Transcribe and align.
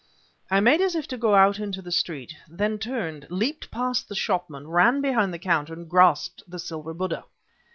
I 0.49 0.61
made 0.61 0.81
as 0.81 0.95
if 0.95 1.07
to 1.09 1.15
go 1.19 1.35
out 1.35 1.59
into 1.59 1.79
the 1.79 1.91
street, 1.91 2.33
then 2.49 2.79
turned, 2.79 3.27
leaped 3.29 3.69
past 3.69 4.09
the 4.09 4.15
shopman, 4.15 4.67
ran 4.67 4.99
behind 4.99 5.31
the 5.31 5.37
counter, 5.37 5.73
and 5.73 5.87
grasped 5.87 6.41
at 6.41 6.49
the 6.49 6.57
silver 6.57 6.95
Buddha! 6.95 7.25